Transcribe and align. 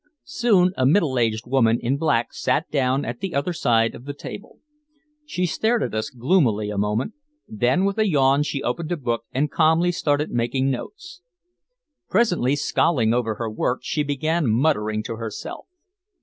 Soon 0.25 0.73
a 0.77 0.83
middle 0.83 1.19
aged 1.19 1.43
woman 1.45 1.77
in 1.79 1.95
black 1.95 2.33
sat 2.33 2.67
down 2.71 3.05
at 3.05 3.19
the 3.19 3.35
other 3.35 3.53
side 3.53 3.93
of 3.93 4.05
the 4.05 4.15
table. 4.15 4.57
She 5.27 5.45
stared 5.45 5.83
at 5.83 5.93
us 5.93 6.09
gloomily 6.09 6.71
a 6.71 6.77
moment; 6.79 7.13
then 7.47 7.85
with 7.85 7.99
a 7.99 8.07
yawn 8.09 8.41
she 8.41 8.63
opened 8.63 8.91
a 8.91 8.97
book 8.97 9.25
and 9.31 9.51
calmly 9.51 9.91
started 9.91 10.31
making 10.31 10.71
notes. 10.71 11.21
Presently, 12.09 12.55
scowling 12.55 13.13
over 13.13 13.35
her 13.35 13.47
work, 13.47 13.81
she 13.83 14.01
began 14.01 14.49
muttering 14.49 15.03
to 15.03 15.17
herself. 15.17 15.67